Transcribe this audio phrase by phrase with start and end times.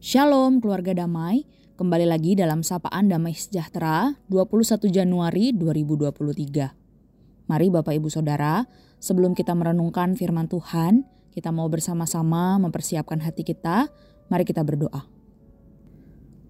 [0.00, 1.44] Shalom keluarga damai,
[1.76, 7.44] kembali lagi dalam Sapaan Damai Sejahtera 21 Januari 2023.
[7.44, 8.64] Mari Bapak Ibu Saudara,
[8.96, 11.04] sebelum kita merenungkan firman Tuhan,
[11.36, 13.92] kita mau bersama-sama mempersiapkan hati kita,
[14.32, 15.04] mari kita berdoa.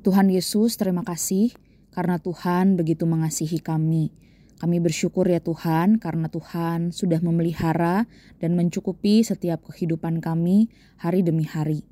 [0.07, 1.51] Tuhan Yesus, terima kasih
[1.91, 4.15] karena Tuhan begitu mengasihi kami.
[4.63, 8.07] Kami bersyukur ya Tuhan karena Tuhan sudah memelihara
[8.39, 10.71] dan mencukupi setiap kehidupan kami
[11.03, 11.90] hari demi hari.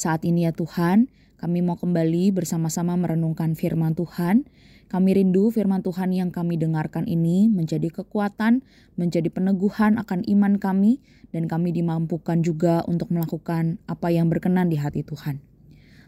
[0.00, 4.48] Saat ini ya Tuhan, kami mau kembali bersama-sama merenungkan firman Tuhan.
[4.88, 8.64] Kami rindu firman Tuhan yang kami dengarkan ini menjadi kekuatan,
[8.96, 11.04] menjadi peneguhan akan iman kami,
[11.36, 15.44] dan kami dimampukan juga untuk melakukan apa yang berkenan di hati Tuhan.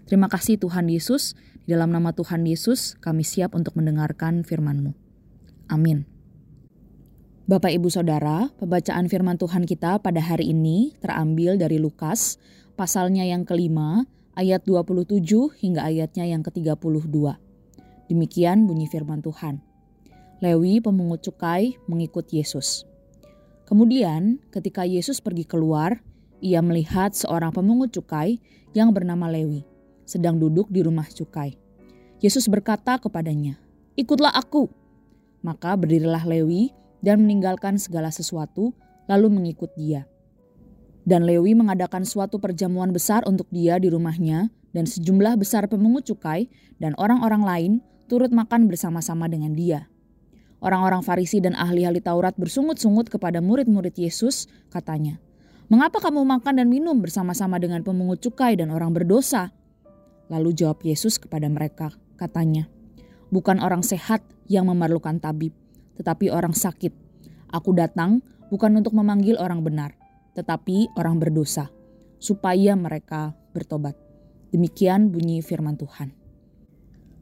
[0.09, 1.37] Terima kasih Tuhan Yesus,
[1.69, 4.97] di dalam nama Tuhan Yesus kami siap untuk mendengarkan firman-Mu.
[5.69, 6.09] Amin.
[7.45, 12.41] Bapak Ibu Saudara, pembacaan firman Tuhan kita pada hari ini terambil dari Lukas
[12.83, 15.23] pasalnya yang kelima, ayat 27
[15.55, 17.15] hingga ayatnya yang ke-32.
[18.11, 19.63] Demikian bunyi firman Tuhan.
[20.43, 22.83] Lewi pemungut cukai mengikut Yesus.
[23.71, 26.03] Kemudian ketika Yesus pergi keluar,
[26.43, 28.43] ia melihat seorang pemungut cukai
[28.75, 29.63] yang bernama Lewi
[30.03, 31.55] sedang duduk di rumah cukai.
[32.19, 33.63] Yesus berkata kepadanya,
[33.95, 34.67] "Ikutlah aku."
[35.47, 38.75] Maka berdirilah Lewi dan meninggalkan segala sesuatu,
[39.07, 40.11] lalu mengikut dia.
[41.03, 46.49] Dan Lewi mengadakan suatu perjamuan besar untuk dia di rumahnya, dan sejumlah besar pemungut cukai
[46.81, 47.73] dan orang-orang lain
[48.09, 49.87] turut makan bersama-sama dengan dia.
[50.63, 55.19] Orang-orang Farisi dan ahli-ahli Taurat bersungut-sungut kepada murid-murid Yesus, katanya,
[55.67, 59.51] Mengapa kamu makan dan minum bersama-sama dengan pemungut cukai dan orang berdosa?
[60.29, 62.69] Lalu jawab Yesus kepada mereka, katanya,
[63.33, 65.57] Bukan orang sehat yang memerlukan tabib,
[65.97, 66.93] tetapi orang sakit.
[67.51, 68.21] Aku datang
[68.53, 69.97] bukan untuk memanggil orang benar,
[70.33, 71.69] tetapi orang berdosa,
[72.17, 73.97] supaya mereka bertobat.
[74.53, 76.13] Demikian bunyi firman Tuhan.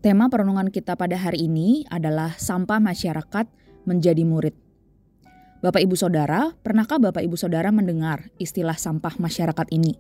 [0.01, 3.47] Tema perenungan kita pada hari ini adalah sampah masyarakat
[3.85, 4.57] menjadi murid.
[5.61, 9.93] Bapak Ibu Saudara, pernahkah Bapak Ibu Saudara mendengar istilah sampah masyarakat ini?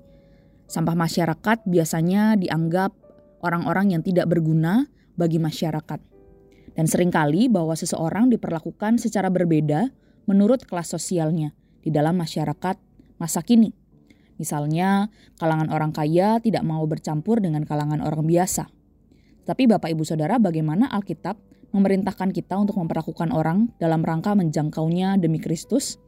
[0.64, 2.96] Sampah masyarakat biasanya dianggap
[3.44, 4.88] orang-orang yang tidak berguna
[5.20, 6.00] bagi masyarakat.
[6.72, 9.92] Dan sering kali bahwa seseorang diperlakukan secara berbeda
[10.24, 11.52] menurut kelas sosialnya
[11.84, 12.89] di dalam masyarakat
[13.20, 13.76] masa kini.
[14.40, 18.72] Misalnya, kalangan orang kaya tidak mau bercampur dengan kalangan orang biasa.
[19.44, 21.36] Tapi Bapak Ibu Saudara, bagaimana Alkitab
[21.76, 26.00] memerintahkan kita untuk memperlakukan orang dalam rangka menjangkaunya demi Kristus?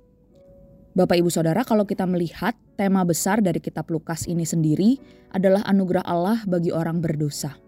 [0.96, 4.96] Bapak Ibu Saudara, kalau kita melihat tema besar dari kitab Lukas ini sendiri
[5.36, 7.60] adalah anugerah Allah bagi orang berdosa.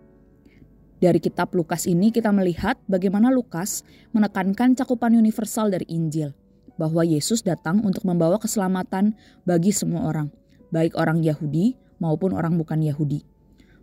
[0.97, 3.85] Dari kitab Lukas ini kita melihat bagaimana Lukas
[4.17, 6.33] menekankan cakupan universal dari Injil–
[6.77, 9.15] bahwa Yesus datang untuk membawa keselamatan
[9.47, 10.29] bagi semua orang,
[10.75, 13.23] baik orang Yahudi maupun orang bukan Yahudi.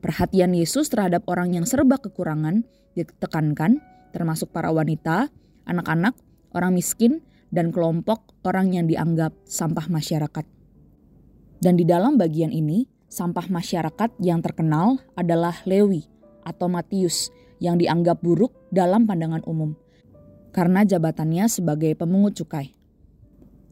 [0.02, 2.66] Perhatian Yesus terhadap orang yang serba kekurangan
[2.98, 3.80] ditekankan,
[4.12, 5.30] termasuk para wanita,
[5.70, 6.18] anak-anak,
[6.52, 7.22] orang miskin,
[7.54, 10.46] dan kelompok orang yang dianggap sampah masyarakat.
[11.62, 16.10] Dan di dalam bagian ini, sampah masyarakat yang terkenal adalah Lewi
[16.42, 17.30] atau Matius
[17.62, 19.78] yang dianggap buruk dalam pandangan umum
[20.52, 22.76] karena jabatannya sebagai pemungut cukai.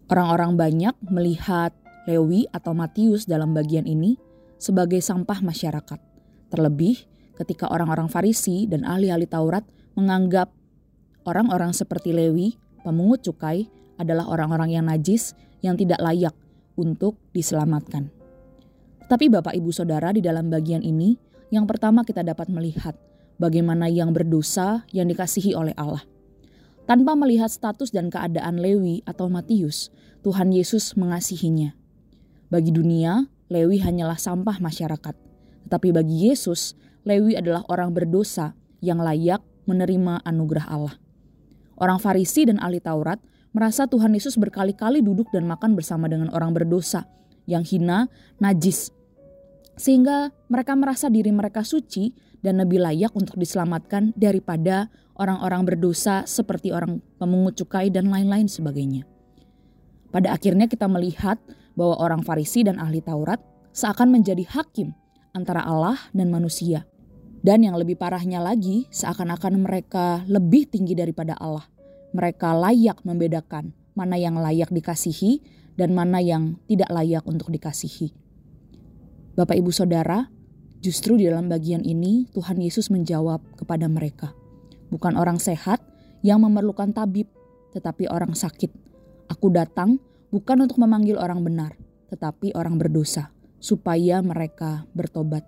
[0.10, 1.70] Orang-orang banyak melihat
[2.10, 4.18] Lewi atau Matius dalam bagian ini
[4.58, 6.02] sebagai sampah masyarakat.
[6.50, 7.06] Terlebih
[7.38, 9.62] ketika orang-orang Farisi dan ahli-ahli Taurat
[9.94, 10.50] menganggap
[11.30, 13.70] orang-orang seperti Lewi, pemungut cukai,
[14.02, 16.34] adalah orang-orang yang najis yang tidak layak
[16.74, 18.10] untuk diselamatkan.
[19.06, 21.14] Tapi Bapak Ibu Saudara di dalam bagian ini,
[21.54, 22.98] yang pertama kita dapat melihat
[23.38, 26.02] bagaimana yang berdosa yang dikasihi oleh Allah–
[26.90, 29.94] tanpa melihat status dan keadaan Lewi atau Matius,
[30.26, 31.78] Tuhan Yesus mengasihinya.
[32.50, 35.14] Bagi dunia, Lewi hanyalah sampah masyarakat.
[35.70, 36.74] Tetapi bagi Yesus,
[37.06, 40.98] Lewi adalah orang berdosa yang layak menerima anugerah Allah.
[41.78, 43.22] Orang Farisi dan ahli Taurat
[43.54, 47.06] merasa Tuhan Yesus berkali-kali duduk dan makan bersama dengan orang berdosa
[47.46, 48.10] yang hina,
[48.42, 48.90] najis.
[49.78, 56.72] Sehingga mereka merasa diri mereka suci dan lebih layak untuk diselamatkan daripada orang-orang berdosa seperti
[56.72, 59.04] orang pemungut cukai dan lain-lain sebagainya.
[60.10, 61.38] Pada akhirnya kita melihat
[61.78, 63.38] bahwa orang Farisi dan ahli Taurat
[63.76, 64.96] seakan menjadi hakim
[65.36, 66.88] antara Allah dan manusia.
[67.40, 71.64] Dan yang lebih parahnya lagi, seakan-akan mereka lebih tinggi daripada Allah.
[72.12, 75.40] Mereka layak membedakan mana yang layak dikasihi
[75.80, 78.12] dan mana yang tidak layak untuk dikasihi.
[79.40, 80.28] Bapak, ibu, saudara,
[80.84, 84.36] justru di dalam bagian ini Tuhan Yesus menjawab kepada mereka,
[84.90, 85.82] bukan orang sehat
[86.26, 87.30] yang memerlukan tabib,
[87.72, 88.70] tetapi orang sakit.
[89.30, 90.02] Aku datang
[90.34, 91.78] bukan untuk memanggil orang benar,
[92.10, 93.32] tetapi orang berdosa,
[93.62, 95.46] supaya mereka bertobat.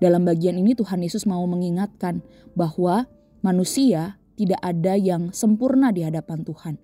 [0.00, 2.24] Dalam bagian ini Tuhan Yesus mau mengingatkan
[2.56, 3.04] bahwa
[3.44, 6.74] manusia tidak ada yang sempurna di hadapan Tuhan.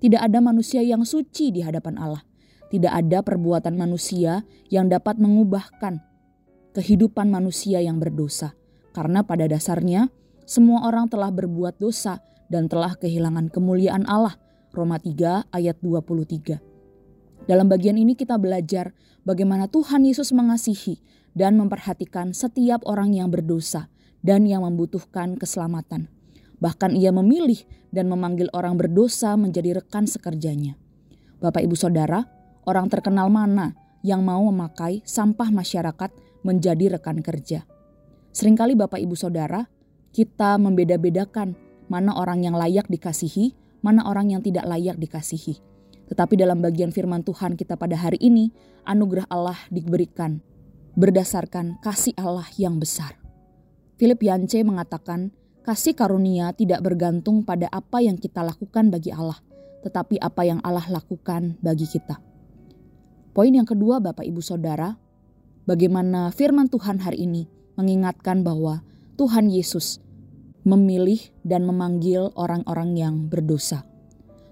[0.00, 2.24] Tidak ada manusia yang suci di hadapan Allah.
[2.72, 6.00] Tidak ada perbuatan manusia yang dapat mengubahkan
[6.72, 8.56] kehidupan manusia yang berdosa.
[8.96, 10.08] Karena pada dasarnya
[10.48, 14.36] semua orang telah berbuat dosa dan telah kehilangan kemuliaan Allah.
[14.72, 17.44] Roma 3 ayat 23.
[17.44, 18.96] Dalam bagian ini kita belajar
[19.28, 20.96] bagaimana Tuhan Yesus mengasihi
[21.36, 23.92] dan memperhatikan setiap orang yang berdosa
[24.24, 26.08] dan yang membutuhkan keselamatan.
[26.56, 27.60] Bahkan ia memilih
[27.92, 30.78] dan memanggil orang berdosa menjadi rekan sekerjanya.
[31.42, 32.24] Bapak ibu saudara,
[32.64, 36.10] orang terkenal mana yang mau memakai sampah masyarakat
[36.42, 37.64] menjadi rekan kerja.
[38.34, 39.68] Seringkali Bapak Ibu Saudara,
[40.12, 41.56] kita membeda-bedakan
[41.88, 45.58] mana orang yang layak dikasihi, mana orang yang tidak layak dikasihi.
[46.12, 48.52] Tetapi dalam bagian firman Tuhan kita pada hari ini,
[48.84, 50.44] anugerah Allah diberikan
[50.92, 53.16] berdasarkan kasih Allah yang besar.
[53.96, 55.32] Philip Yance mengatakan,
[55.62, 59.38] Kasih karunia tidak bergantung pada apa yang kita lakukan bagi Allah,
[59.86, 62.18] tetapi apa yang Allah lakukan bagi kita.
[63.30, 64.98] Poin yang kedua, Bapak Ibu Saudara,
[65.62, 67.46] bagaimana firman Tuhan hari ini
[67.78, 68.82] mengingatkan bahwa
[69.22, 70.02] Tuhan Yesus
[70.66, 73.86] memilih dan memanggil orang-orang yang berdosa.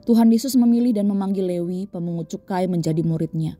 [0.06, 3.58] Tuhan Yesus memilih dan memanggil Lewi, pemungut cukai, menjadi muridnya.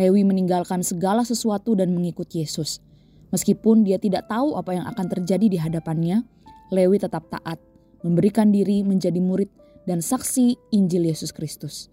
[0.00, 2.80] Lewi meninggalkan segala sesuatu dan mengikut Yesus.
[3.28, 6.24] Meskipun dia tidak tahu apa yang akan terjadi di hadapannya,
[6.72, 7.60] Lewi tetap taat,
[8.00, 9.52] memberikan diri menjadi murid
[9.84, 11.92] dan saksi Injil Yesus Kristus.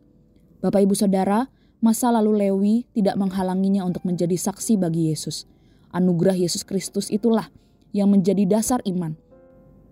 [0.63, 1.51] Bapak Ibu Saudara,
[1.83, 5.43] masa lalu Lewi tidak menghalanginya untuk menjadi saksi bagi Yesus.
[5.91, 7.51] Anugerah Yesus Kristus itulah
[7.95, 9.15] yang menjadi dasar iman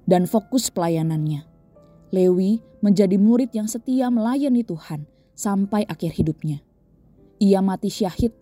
[0.04, 1.48] dan fokus pelayanannya.
[2.12, 6.60] Lewi menjadi murid yang setia melayani Tuhan sampai akhir hidupnya.
[7.40, 8.36] Ia mati syahid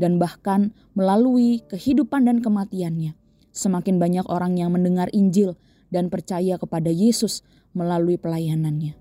[0.00, 3.12] dan bahkan melalui kehidupan dan kematiannya,
[3.52, 5.60] semakin banyak orang yang mendengar Injil
[5.92, 7.44] dan percaya kepada Yesus
[7.76, 8.96] melalui pelayanannya.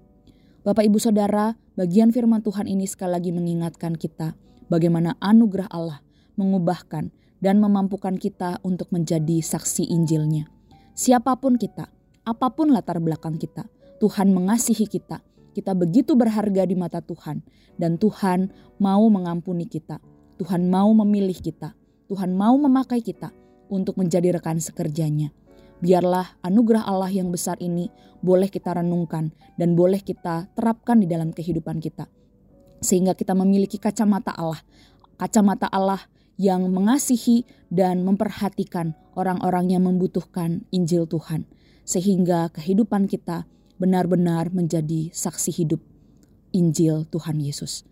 [0.61, 4.37] Bapak Ibu Saudara, bagian firman Tuhan ini sekali lagi mengingatkan kita
[4.69, 6.05] bagaimana anugerah Allah
[6.37, 7.09] mengubahkan
[7.41, 10.47] dan memampukan kita untuk menjadi saksi Injilnya.
[10.93, 11.89] Siapa pun kita,
[12.21, 13.65] apa pun latar belakang kita,
[13.97, 15.25] Tuhan mengasihi kita.
[15.51, 17.43] Kita begitu berharga di mata Tuhan
[17.75, 19.99] dan Tuhan mau mengampuni kita.
[20.39, 21.75] Tuhan mau memilih kita.
[22.07, 23.35] Tuhan mau memakai kita
[23.67, 25.35] untuk menjadi rekan sekerjanya.
[25.81, 27.89] Biarlah anugerah Allah yang besar ini
[28.21, 32.05] boleh kita renungkan dan boleh kita terapkan di dalam kehidupan kita.
[32.79, 34.61] Sehingga kita memiliki kacamata Allah.
[35.17, 35.99] Kacamata Allah
[36.41, 41.45] yang mengasihi dan memperhatikan orang-orang yang membutuhkan Injil Tuhan.
[41.85, 43.45] Sehingga kehidupan kita
[43.77, 45.77] benar-benar menjadi saksi hidup
[46.49, 47.85] Injil Tuhan Yesus.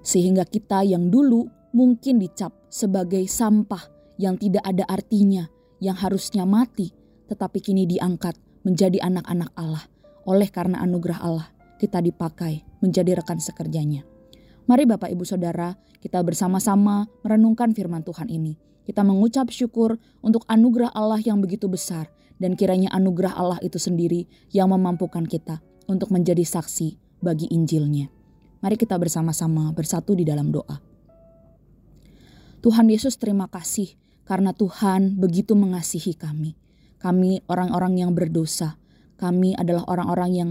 [0.00, 5.44] Sehingga kita yang dulu mungkin dicap sebagai sampah yang tidak ada artinya,
[5.84, 6.96] yang harusnya mati,
[7.28, 9.84] tetapi kini diangkat menjadi anak-anak Allah.
[10.24, 14.13] Oleh karena anugerah Allah, kita dipakai menjadi rekan sekerjanya.
[14.64, 18.56] Mari Bapak Ibu Saudara, kita bersama-sama merenungkan firman Tuhan ini.
[18.88, 22.08] Kita mengucap syukur untuk anugerah Allah yang begitu besar
[22.40, 24.24] dan kiranya anugerah Allah itu sendiri
[24.56, 28.08] yang memampukan kita untuk menjadi saksi bagi Injilnya.
[28.64, 30.80] Mari kita bersama-sama bersatu di dalam doa.
[32.64, 33.92] Tuhan Yesus terima kasih
[34.24, 36.56] karena Tuhan begitu mengasihi kami.
[37.04, 38.80] Kami orang-orang yang berdosa.
[39.20, 40.50] Kami adalah orang-orang yang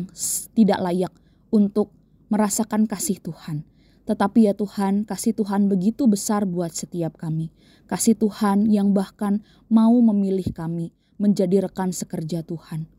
[0.54, 1.14] tidak layak
[1.50, 1.90] untuk
[2.30, 3.73] merasakan kasih Tuhan.
[4.04, 7.56] Tetapi ya Tuhan, kasih Tuhan begitu besar buat setiap kami.
[7.88, 12.92] Kasih Tuhan yang bahkan mau memilih kami menjadi rekan sekerja Tuhan.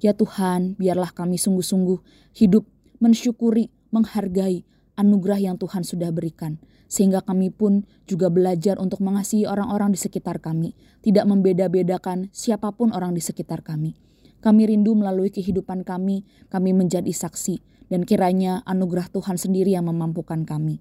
[0.00, 2.00] Ya Tuhan, biarlah kami sungguh-sungguh
[2.36, 2.68] hidup
[3.00, 4.64] mensyukuri, menghargai
[5.00, 10.42] anugerah yang Tuhan sudah berikan sehingga kami pun juga belajar untuk mengasihi orang-orang di sekitar
[10.42, 10.74] kami,
[11.06, 13.94] tidak membeda-bedakan siapa pun orang di sekitar kami.
[14.42, 20.46] Kami rindu melalui kehidupan kami, kami menjadi saksi, dan kiranya anugerah Tuhan sendiri yang memampukan
[20.46, 20.80] kami.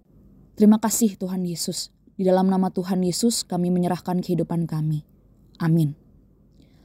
[0.54, 1.90] Terima kasih Tuhan Yesus.
[2.16, 5.04] Di dalam nama Tuhan Yesus kami menyerahkan kehidupan kami.
[5.58, 5.98] Amin.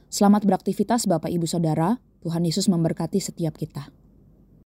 [0.09, 2.01] Selamat beraktivitas Bapak Ibu Saudara.
[2.25, 3.93] Tuhan Yesus memberkati setiap kita.